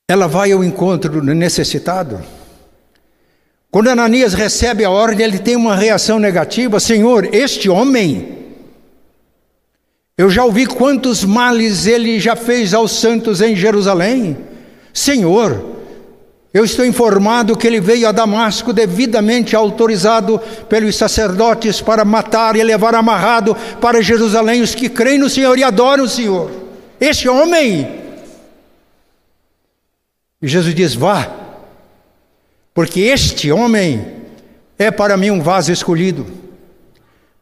[0.08, 2.41] ela vai ao encontro do necessitado.
[3.72, 8.36] Quando Ananias recebe a ordem, ele tem uma reação negativa: Senhor, este homem,
[10.16, 14.36] eu já ouvi quantos males ele já fez aos santos em Jerusalém.
[14.92, 15.64] Senhor,
[16.52, 22.62] eu estou informado que ele veio a Damasco devidamente autorizado pelos sacerdotes para matar e
[22.62, 26.50] levar amarrado para Jerusalém os que creem no Senhor e adoram o Senhor.
[27.00, 27.88] Este homem.
[30.42, 31.41] E Jesus diz: Vá,
[32.74, 34.06] porque este homem
[34.78, 36.26] é para mim um vaso escolhido,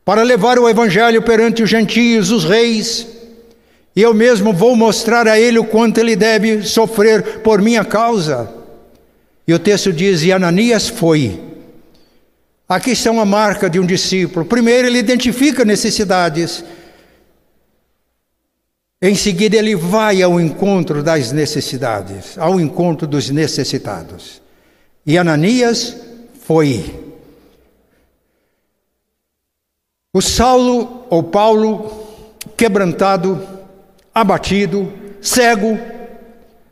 [0.05, 3.07] para levar o evangelho perante os gentios, os reis,
[3.95, 8.53] e eu mesmo vou mostrar a ele o quanto ele deve sofrer por minha causa.
[9.47, 11.41] E o texto diz: E Ananias foi.
[12.69, 14.47] Aqui está uma marca de um discípulo.
[14.47, 16.65] Primeiro, ele identifica necessidades.
[19.03, 24.41] Em seguida, ele vai ao encontro das necessidades, ao encontro dos necessitados.
[25.11, 25.97] E Ananias
[26.45, 26.85] foi.
[30.15, 33.45] O Saulo ou Paulo, quebrantado,
[34.15, 34.89] abatido,
[35.21, 35.77] cego,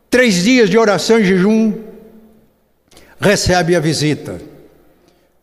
[0.09, 1.83] três dias de oração e jejum,
[3.19, 4.41] recebe a visita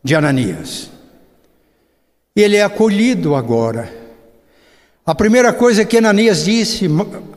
[0.01, 0.89] de Ananias.
[2.33, 3.93] Ele é acolhido agora.
[5.05, 6.87] A primeira coisa que Ananias disse,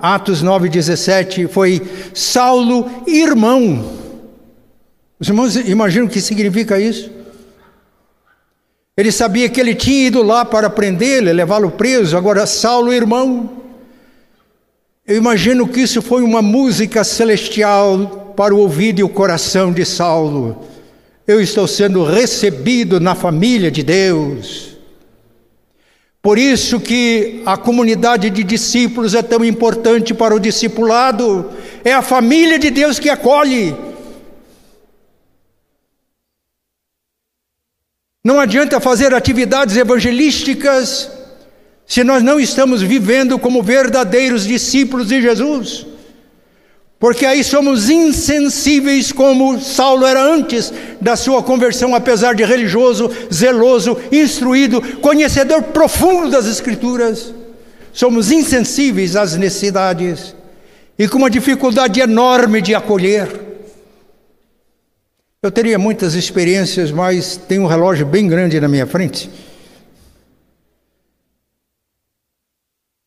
[0.01, 1.83] Atos 9,17, foi:
[2.15, 4.07] Saulo, irmão.
[5.21, 7.11] Os irmãos imaginam o que significa isso?
[8.97, 13.63] Ele sabia que ele tinha ido lá para prendê-lo, levá-lo preso, agora Saulo, irmão.
[15.07, 19.85] Eu imagino que isso foi uma música celestial para o ouvido e o coração de
[19.85, 20.65] Saulo.
[21.27, 24.77] Eu estou sendo recebido na família de Deus.
[26.21, 31.51] Por isso que a comunidade de discípulos é tão importante para o discipulado.
[31.85, 33.75] É a família de Deus que acolhe.
[38.25, 41.11] Não adianta fazer atividades evangelísticas
[41.87, 45.87] se nós não estamos vivendo como verdadeiros discípulos de Jesus.
[46.99, 53.97] Porque aí somos insensíveis como Saulo era antes da sua conversão, apesar de religioso, zeloso,
[54.11, 57.33] instruído, conhecedor profundo das Escrituras.
[57.93, 60.35] Somos insensíveis às necessidades
[60.99, 63.29] e com uma dificuldade enorme de acolher.
[65.41, 69.31] Eu teria muitas experiências, mas tem um relógio bem grande na minha frente.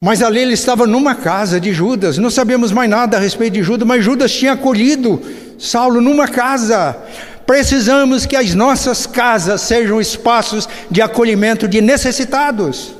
[0.02, 3.64] Mas ali ele estava numa casa de Judas, não sabemos mais nada a respeito de
[3.64, 5.22] Judas, mas Judas tinha acolhido
[5.60, 6.98] Saulo numa casa.
[7.46, 12.96] Precisamos que as nossas casas sejam espaços de acolhimento de necessitados.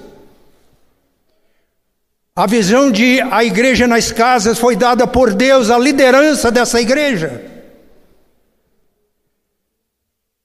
[2.36, 7.51] A visão de a igreja nas casas foi dada por Deus, a liderança dessa igreja.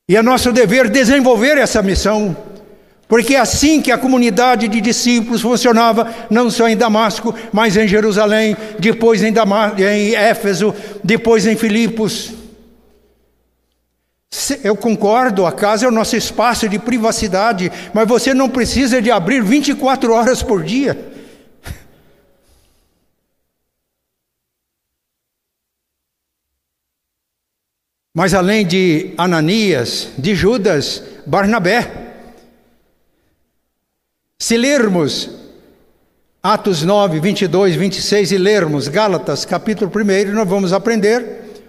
[0.09, 2.37] E é nosso dever desenvolver essa missão,
[3.09, 7.89] porque é assim que a comunidade de discípulos funcionava, não só em Damasco, mas em
[7.89, 12.33] Jerusalém, depois em, Damasco, em Éfeso, depois em Filipos.
[14.63, 19.11] Eu concordo, a casa é o nosso espaço de privacidade, mas você não precisa de
[19.11, 21.16] abrir 24 horas por dia.
[28.17, 32.15] Mas além de Ananias, de Judas, Barnabé.
[34.39, 35.29] Se lermos
[36.43, 41.61] Atos 9, 22, 26 e lermos Gálatas, capítulo 1, nós vamos aprender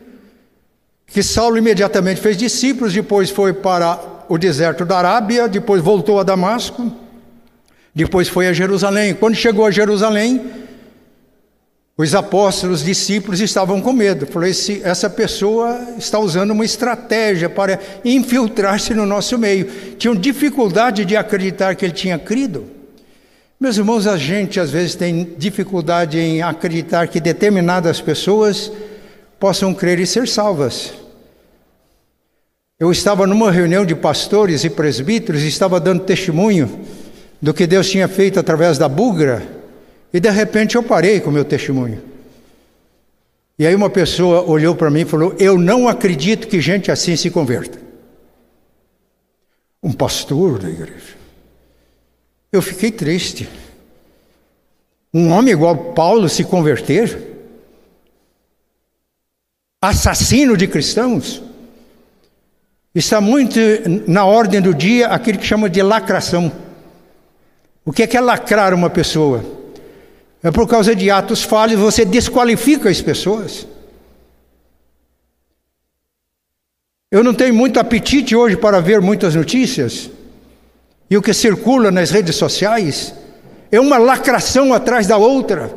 [1.05, 6.23] que Saulo imediatamente fez discípulos, depois foi para o deserto da Arábia, depois voltou a
[6.23, 6.89] Damasco,
[7.93, 9.13] depois foi a Jerusalém.
[9.13, 10.49] Quando chegou a Jerusalém,
[11.97, 14.27] os apóstolos, os discípulos estavam com medo.
[14.27, 19.65] Falou: essa pessoa está usando uma estratégia para infiltrar-se no nosso meio.
[19.97, 22.65] Tinham dificuldade de acreditar que ele tinha crido.
[23.59, 28.71] Meus irmãos, a gente às vezes tem dificuldade em acreditar que determinadas pessoas
[29.39, 30.93] possam crer e ser salvas.
[32.79, 36.79] Eu estava numa reunião de pastores e presbíteros e estava dando testemunho
[37.41, 39.41] do que Deus tinha feito através da bugra,
[40.13, 42.01] e de repente eu parei com o meu testemunho.
[43.59, 47.15] E aí uma pessoa olhou para mim e falou: Eu não acredito que gente assim
[47.15, 47.79] se converta.
[49.81, 51.15] Um pastor da igreja.
[52.51, 53.49] Eu fiquei triste.
[55.13, 57.35] Um homem igual Paulo se converter?
[59.81, 61.41] Assassino de cristãos?
[62.93, 63.59] Está muito
[64.07, 66.51] na ordem do dia aquilo que chama de lacração.
[67.85, 69.56] O que é, que é lacrar uma pessoa?
[70.43, 73.67] É por causa de atos falhos, você desqualifica as pessoas.
[77.09, 80.09] Eu não tenho muito apetite hoje para ver muitas notícias,
[81.09, 83.13] e o que circula nas redes sociais
[83.71, 85.73] é uma lacração atrás da outra.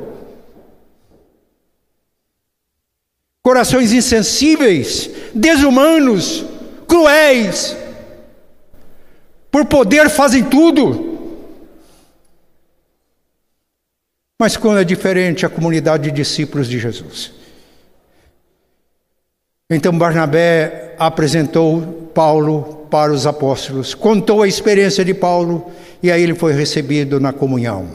[3.43, 6.45] Corações insensíveis, desumanos,
[6.87, 7.77] cruéis,
[9.51, 11.10] por poder fazem tudo.
[14.41, 17.30] Mas quando é diferente a comunidade de discípulos de Jesus.
[19.68, 25.70] Então Barnabé apresentou Paulo para os apóstolos, contou a experiência de Paulo
[26.03, 27.91] e aí ele foi recebido na comunhão.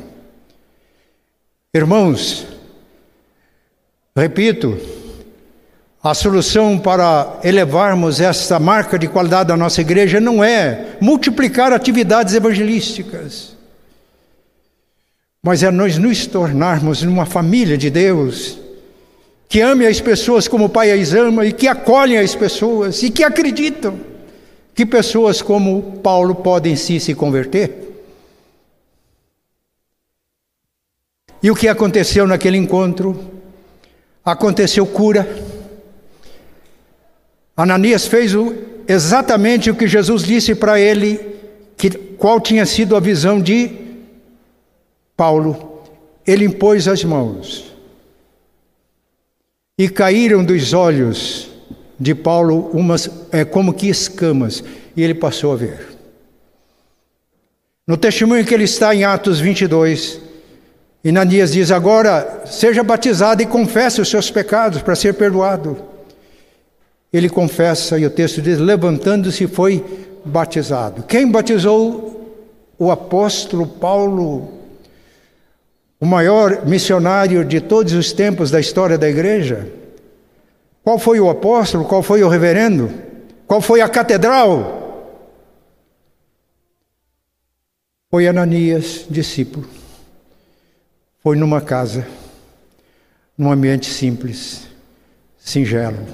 [1.73, 2.45] Irmãos,
[4.15, 4.77] repito,
[6.03, 12.35] a solução para elevarmos esta marca de qualidade da nossa igreja não é multiplicar atividades
[12.35, 13.54] evangelísticas,
[15.45, 18.57] mas é nós nos tornarmos uma família de Deus
[19.47, 23.11] que ame as pessoas como o Pai as ama e que acolhem as pessoas e
[23.11, 23.95] que acreditam
[24.73, 27.71] que pessoas como Paulo podem sim se converter.
[31.43, 33.15] E o que aconteceu naquele encontro?
[34.25, 35.29] Aconteceu cura.
[37.55, 38.31] Ananias fez
[38.87, 41.19] exatamente o que Jesus disse para ele,
[41.77, 43.84] que, qual tinha sido a visão de
[45.16, 45.82] Paulo.
[46.26, 47.76] Ele impôs as mãos
[49.78, 51.49] e caíram dos olhos
[51.99, 54.63] de Paulo umas é, como que escamas,
[54.95, 55.88] e ele passou a ver.
[57.88, 60.20] No testemunho que ele está em Atos 22,
[61.03, 65.78] Inanias diz: Agora seja batizado e confesse os seus pecados para ser perdoado.
[67.13, 69.86] Ele confessa, e o texto diz: levantando-se, foi
[70.26, 71.03] batizado.
[71.03, 72.34] Quem batizou
[72.80, 74.54] o apóstolo Paulo
[75.99, 79.67] o maior missionário de todos os tempos da história da igreja?
[80.83, 81.85] Qual foi o apóstolo?
[81.85, 82.91] Qual foi o reverendo?
[83.47, 84.83] Qual foi a catedral?
[88.09, 89.67] Foi Ananias, discípulo.
[91.23, 92.07] Foi numa casa,
[93.37, 94.67] num ambiente simples,
[95.37, 96.05] singelo.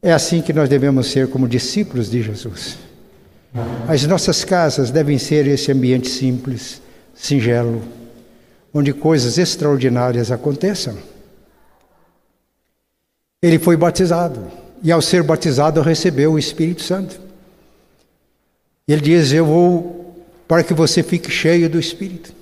[0.00, 2.78] É assim que nós devemos ser como discípulos de Jesus.
[3.88, 6.80] As nossas casas devem ser esse ambiente simples,
[7.14, 7.82] singelo,
[8.72, 10.96] onde coisas extraordinárias aconteçam.
[13.42, 14.50] Ele foi batizado
[14.82, 17.20] e, ao ser batizado, recebeu o Espírito Santo.
[18.86, 22.32] Ele diz: Eu vou para que você fique cheio do Espírito.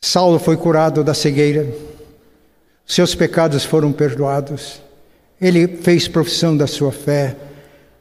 [0.00, 1.66] Saulo foi curado da cegueira,
[2.86, 4.80] seus pecados foram perdoados,
[5.40, 7.36] ele fez profissão da sua fé,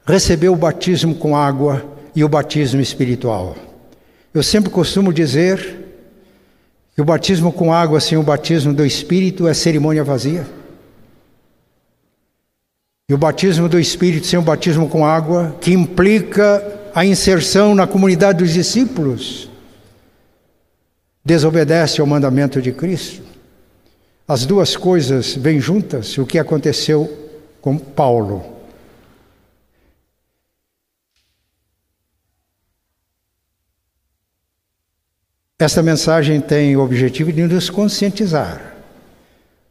[0.06, 1.84] recebeu o batismo com água
[2.16, 3.56] e o batismo espiritual.
[4.36, 5.78] Eu sempre costumo dizer
[6.94, 10.46] que o batismo com água sem o batismo do Espírito é cerimônia vazia.
[13.08, 16.62] E o batismo do Espírito sem o batismo com água, que implica
[16.94, 19.50] a inserção na comunidade dos discípulos,
[21.24, 23.24] desobedece ao mandamento de Cristo.
[24.28, 27.10] As duas coisas vêm juntas, o que aconteceu
[27.62, 28.55] com Paulo.
[35.58, 38.76] Esta mensagem tem o objetivo de nos conscientizar,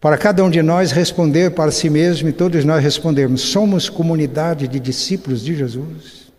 [0.00, 4.66] para cada um de nós responder para si mesmo e todos nós respondermos: somos comunidade
[4.66, 6.32] de discípulos de Jesus?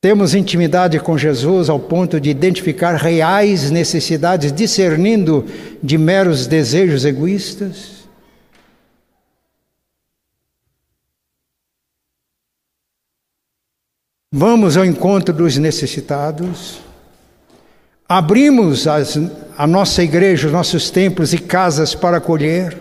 [0.00, 5.44] Temos intimidade com Jesus ao ponto de identificar reais necessidades, discernindo
[5.82, 8.06] de meros desejos egoístas?
[14.30, 16.87] Vamos ao encontro dos necessitados?
[18.08, 19.18] Abrimos as,
[19.56, 22.80] a nossa igreja, os nossos templos e casas para acolher.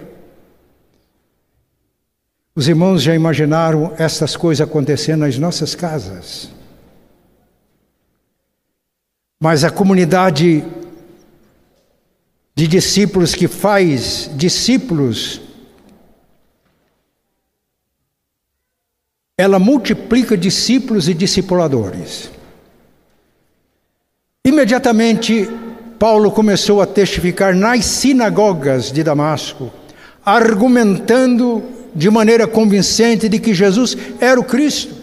[2.56, 6.50] Os irmãos já imaginaram estas coisas acontecendo nas nossas casas.
[9.38, 10.64] Mas a comunidade
[12.56, 15.42] de discípulos que faz discípulos,
[19.38, 22.37] ela multiplica discípulos e discipuladores.
[24.48, 25.46] Imediatamente,
[26.00, 29.70] Paulo começou a testificar nas sinagogas de Damasco,
[30.24, 31.62] argumentando
[31.94, 34.96] de maneira convincente de que Jesus era o Cristo.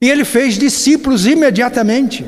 [0.00, 2.26] E ele fez discípulos imediatamente.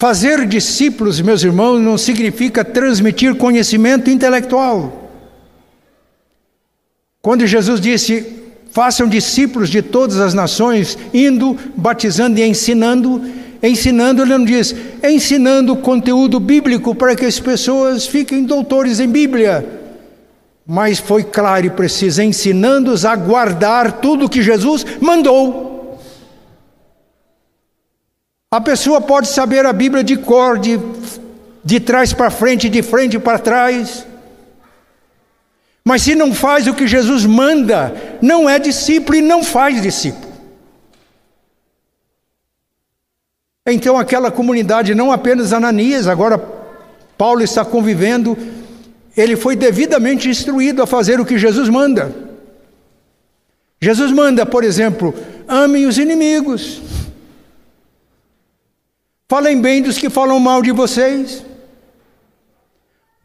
[0.00, 5.10] Fazer discípulos, meus irmãos, não significa transmitir conhecimento intelectual.
[7.20, 8.45] Quando Jesus disse:
[8.76, 13.24] Façam discípulos de todas as nações, indo, batizando e ensinando,
[13.62, 19.66] ensinando, ele não diz, ensinando conteúdo bíblico para que as pessoas fiquem doutores em Bíblia.
[20.66, 25.98] Mas foi claro e preciso, ensinando-os a guardar tudo que Jesus mandou.
[28.50, 30.78] A pessoa pode saber a Bíblia de cor, de,
[31.64, 34.06] de trás para frente, de frente para trás.
[35.88, 40.32] Mas se não faz o que Jesus manda, não é discípulo e não faz discípulo.
[43.64, 46.38] Então aquela comunidade, não apenas Ananias, agora
[47.16, 48.36] Paulo está convivendo,
[49.16, 52.12] ele foi devidamente instruído a fazer o que Jesus manda.
[53.80, 55.14] Jesus manda, por exemplo,
[55.46, 56.82] amem os inimigos.
[59.28, 61.44] Falem bem dos que falam mal de vocês.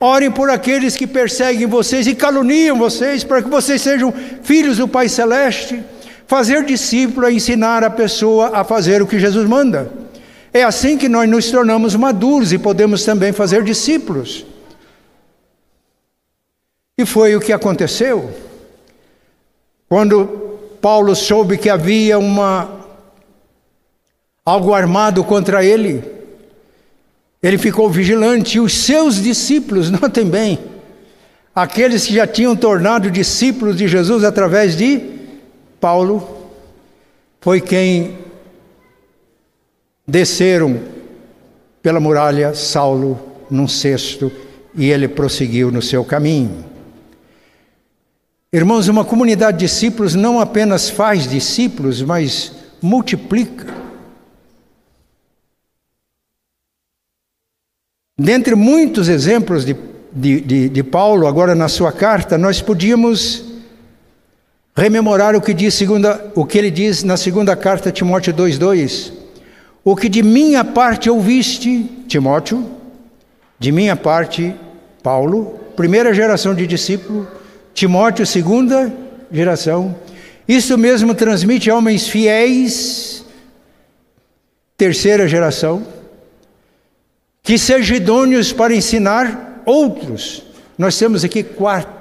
[0.03, 4.87] Orem por aqueles que perseguem vocês e caluniam vocês, para que vocês sejam filhos do
[4.87, 5.83] Pai Celeste.
[6.25, 9.91] Fazer discípulo é ensinar a pessoa a fazer o que Jesus manda.
[10.51, 14.43] É assim que nós nos tornamos maduros e podemos também fazer discípulos.
[16.97, 18.31] E foi o que aconteceu.
[19.87, 22.81] Quando Paulo soube que havia uma
[24.43, 26.20] algo armado contra ele.
[27.41, 30.59] Ele ficou vigilante, e os seus discípulos, notem bem,
[31.55, 35.01] aqueles que já tinham tornado discípulos de Jesus através de
[35.79, 36.49] Paulo,
[37.39, 38.19] foi quem
[40.07, 40.79] desceram
[41.81, 43.19] pela muralha Saulo
[43.49, 44.31] num cesto
[44.75, 46.63] e ele prosseguiu no seu caminho.
[48.53, 53.80] Irmãos, uma comunidade de discípulos não apenas faz discípulos, mas multiplica.
[58.23, 59.75] Dentre muitos exemplos de,
[60.13, 63.43] de, de, de, Paulo, agora na sua carta, nós podíamos
[64.75, 69.11] rememorar o que, diz segunda, o que ele diz na segunda carta a Timóteo 2,2.
[69.83, 72.63] O que de minha parte ouviste, Timóteo,
[73.57, 74.53] de minha parte,
[75.01, 77.27] Paulo, primeira geração de discípulo,
[77.73, 78.93] Timóteo, segunda
[79.31, 79.95] geração.
[80.47, 83.25] Isso mesmo transmite a homens fiéis,
[84.77, 86.00] terceira geração
[87.43, 90.43] que sejam idôneos para ensinar outros.
[90.77, 91.91] Nós temos aqui quatro,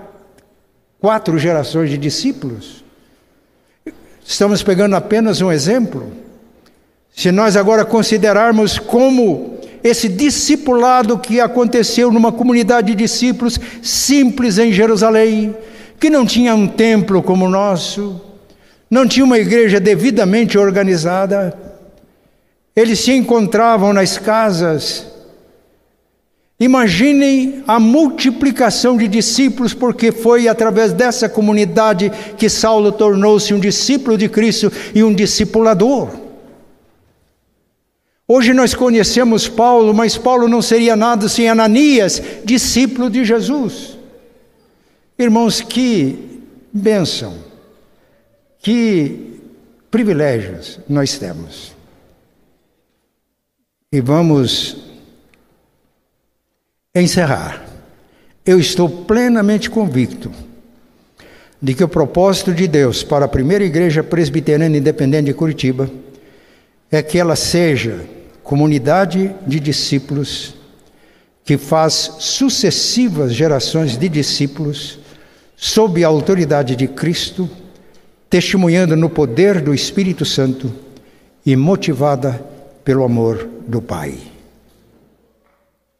[1.00, 2.84] quatro gerações de discípulos.
[4.24, 6.12] Estamos pegando apenas um exemplo.
[7.14, 14.72] Se nós agora considerarmos como esse discipulado que aconteceu numa comunidade de discípulos simples em
[14.72, 15.56] Jerusalém,
[15.98, 18.20] que não tinha um templo como o nosso,
[18.90, 21.56] não tinha uma igreja devidamente organizada,
[22.76, 25.09] eles se encontravam nas casas
[26.60, 34.18] Imaginem a multiplicação de discípulos, porque foi através dessa comunidade que Saulo tornou-se um discípulo
[34.18, 36.10] de Cristo e um discipulador.
[38.28, 43.98] Hoje nós conhecemos Paulo, mas Paulo não seria nada sem Ananias, discípulo de Jesus.
[45.18, 47.38] Irmãos, que bênção,
[48.58, 49.40] que
[49.90, 51.74] privilégios nós temos.
[53.90, 54.89] E vamos
[56.94, 57.64] encerrar,
[58.44, 60.32] eu estou plenamente convicto
[61.62, 65.88] de que o propósito de Deus para a primeira igreja presbiteriana independente de Curitiba
[66.90, 68.00] é que ela seja
[68.42, 70.56] comunidade de discípulos
[71.44, 74.98] que faz sucessivas gerações de discípulos
[75.56, 77.48] sob a autoridade de Cristo,
[78.28, 80.72] testemunhando no poder do Espírito Santo
[81.46, 82.44] e motivada
[82.82, 84.29] pelo amor do Pai.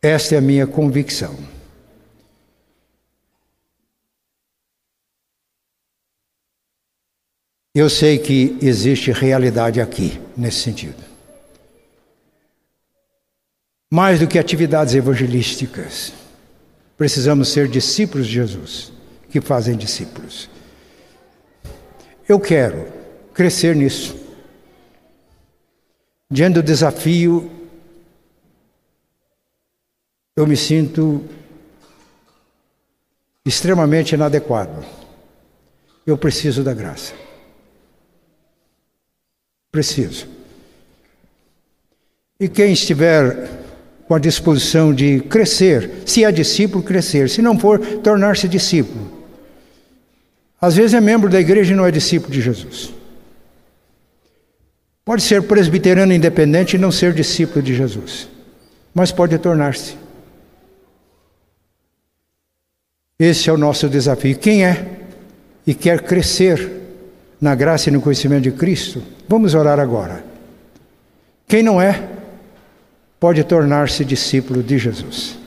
[0.03, 1.37] Esta é a minha convicção.
[7.75, 11.03] Eu sei que existe realidade aqui, nesse sentido.
[13.91, 16.13] Mais do que atividades evangelísticas,
[16.97, 18.93] precisamos ser discípulos de Jesus,
[19.31, 20.49] que fazem discípulos.
[22.29, 22.91] Eu quero
[23.35, 24.19] crescer nisso.
[26.31, 27.60] diante do desafio,
[30.37, 31.25] eu me sinto
[33.45, 34.85] extremamente inadequado.
[36.07, 37.13] Eu preciso da graça.
[39.71, 40.27] Preciso.
[42.39, 43.49] E quem estiver
[44.09, 49.21] com a disposição de crescer, se é discípulo, crescer, se não for, tornar-se discípulo.
[50.61, 52.93] Às vezes é membro da igreja e não é discípulo de Jesus.
[55.05, 58.29] Pode ser presbiteriano independente e não ser discípulo de Jesus,
[58.95, 59.97] mas pode tornar-se.
[63.21, 64.39] Esse é o nosso desafio.
[64.39, 64.87] Quem é
[65.67, 66.81] e quer crescer
[67.39, 70.25] na graça e no conhecimento de Cristo, vamos orar agora.
[71.47, 72.03] Quem não é,
[73.19, 75.39] pode tornar-se discípulo de Jesus.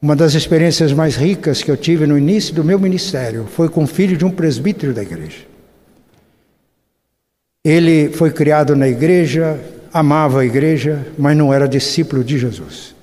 [0.00, 3.84] Uma das experiências mais ricas que eu tive no início do meu ministério foi com
[3.84, 5.44] o filho de um presbítero da igreja.
[7.62, 9.60] Ele foi criado na igreja,
[9.92, 12.95] amava a igreja, mas não era discípulo de Jesus.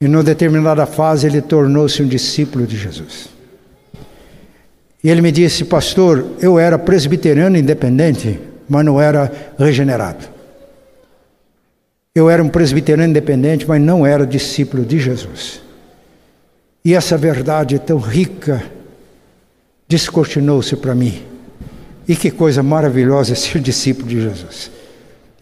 [0.00, 3.28] E numa determinada fase ele tornou-se um discípulo de Jesus.
[5.04, 10.26] E ele me disse, pastor, eu era presbiteriano independente, mas não era regenerado.
[12.14, 15.60] Eu era um presbiteriano independente, mas não era discípulo de Jesus.
[16.84, 18.62] E essa verdade tão rica
[19.86, 21.22] descortinou-se para mim.
[22.08, 24.70] E que coisa maravilhosa ser discípulo de Jesus.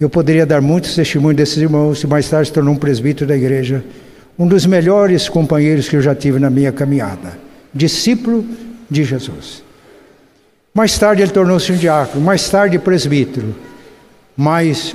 [0.00, 3.36] Eu poderia dar muitos testemunhos desses irmãos, e mais tarde se tornou um presbítero da
[3.36, 3.84] igreja
[4.38, 7.38] um dos melhores companheiros que eu já tive na minha caminhada,
[7.74, 8.46] discípulo
[8.88, 9.64] de Jesus.
[10.72, 13.54] Mais tarde ele tornou-se um diácono, mais tarde presbítero,
[14.36, 14.94] mas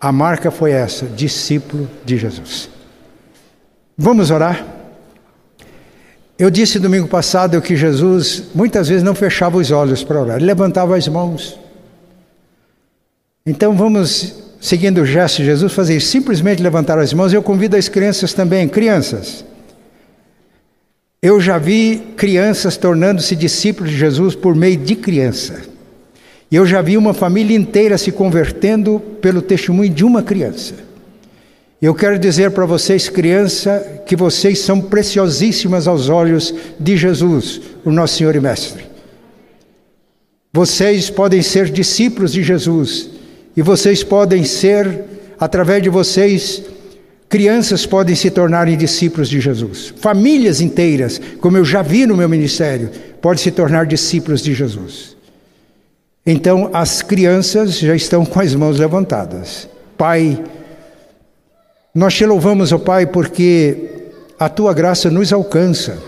[0.00, 2.68] a marca foi essa: discípulo de Jesus.
[3.96, 4.66] Vamos orar?
[6.38, 10.46] Eu disse domingo passado que Jesus muitas vezes não fechava os olhos para orar, ele
[10.46, 11.58] levantava as mãos.
[13.44, 17.32] Então vamos seguindo o gesto de Jesus, fazer simplesmente levantar as mãos.
[17.32, 19.44] Eu convido as crianças também, crianças.
[21.20, 25.62] Eu já vi crianças tornando-se discípulos de Jesus por meio de criança.
[26.50, 30.74] E eu já vi uma família inteira se convertendo pelo testemunho de uma criança.
[31.80, 37.90] Eu quero dizer para vocês, criança, que vocês são preciosíssimas aos olhos de Jesus, o
[37.90, 38.84] nosso Senhor e Mestre.
[40.52, 43.10] Vocês podem ser discípulos de Jesus
[43.58, 45.04] e vocês podem ser,
[45.36, 46.62] através de vocês,
[47.28, 49.92] crianças podem se tornarem discípulos de Jesus.
[49.96, 52.88] Famílias inteiras, como eu já vi no meu ministério,
[53.20, 55.16] podem se tornar discípulos de Jesus.
[56.24, 59.68] Então, as crianças já estão com as mãos levantadas.
[59.96, 60.40] Pai,
[61.92, 63.88] nós te louvamos, ó oh Pai, porque
[64.38, 65.98] a tua graça nos alcança.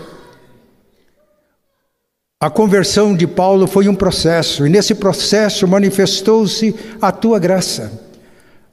[2.41, 8.01] A conversão de Paulo foi um processo, e nesse processo manifestou-se a tua graça,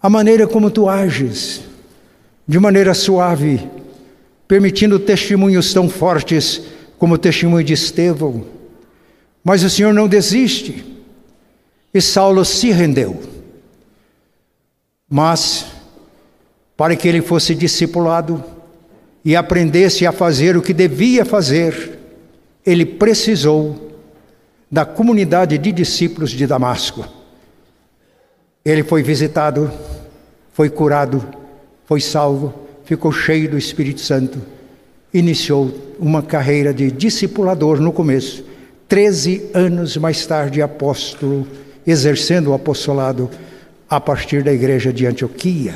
[0.01, 1.61] a maneira como tu ages,
[2.47, 3.69] de maneira suave,
[4.49, 6.63] permitindo testemunhos tão fortes
[6.99, 8.47] como o testemunho de Estevão.
[9.45, 10.83] Mas o Senhor não desiste,
[11.93, 13.21] e Saulo se rendeu.
[15.11, 15.67] Mas,
[16.75, 18.43] para que ele fosse discipulado
[19.23, 21.98] e aprendesse a fazer o que devia fazer,
[22.69, 23.95] ele precisou
[24.71, 27.03] da comunidade de discípulos de Damasco.
[28.63, 29.73] Ele foi visitado,
[30.53, 31.27] foi curado,
[31.87, 32.53] foi salvo,
[32.85, 34.43] ficou cheio do Espírito Santo,
[35.15, 38.45] iniciou uma carreira de discipulador no começo.
[38.87, 41.49] Treze anos mais tarde, apóstolo,
[41.87, 43.31] exercendo o apostolado
[43.89, 45.75] a partir da igreja de Antioquia.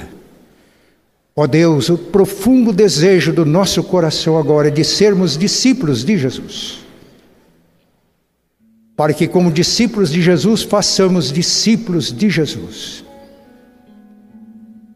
[1.34, 6.81] Ó Deus, o profundo desejo do nosso coração agora é de sermos discípulos de Jesus
[8.96, 13.04] para que, como discípulos de Jesus, façamos discípulos de Jesus.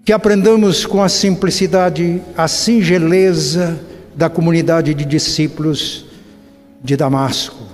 [0.04, 3.78] Que aprendamos com a simplicidade, a singeleza
[4.14, 6.06] da comunidade de discípulos
[6.82, 7.64] de Damasco.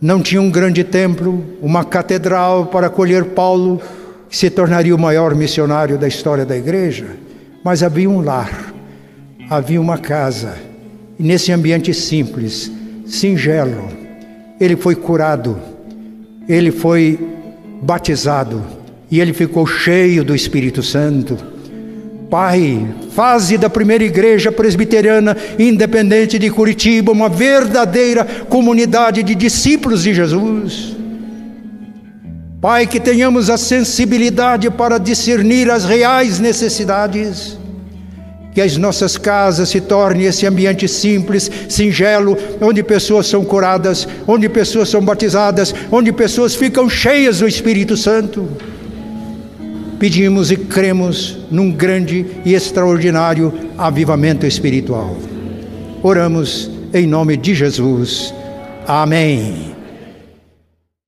[0.00, 3.80] Não tinha um grande templo, uma catedral para acolher Paulo,
[4.28, 7.16] que se tornaria o maior missionário da história da igreja,
[7.62, 8.72] mas havia um lar,
[9.48, 10.56] havia uma casa,
[11.18, 12.72] e nesse ambiente simples,
[13.06, 13.99] singelo,
[14.60, 15.58] ele foi curado,
[16.46, 17.18] ele foi
[17.80, 18.62] batizado
[19.10, 21.38] e ele ficou cheio do Espírito Santo.
[22.28, 30.12] Pai, fase da primeira igreja presbiteriana independente de Curitiba, uma verdadeira comunidade de discípulos de
[30.12, 30.94] Jesus.
[32.60, 37.58] Pai, que tenhamos a sensibilidade para discernir as reais necessidades
[38.52, 44.48] que as nossas casas se tornem esse ambiente simples, singelo, onde pessoas são curadas, onde
[44.48, 48.48] pessoas são batizadas, onde pessoas ficam cheias do Espírito Santo.
[49.98, 55.14] pedimos e cremos num grande e extraordinário avivamento espiritual.
[56.02, 58.32] Oramos em nome de Jesus.
[58.86, 59.79] Amém.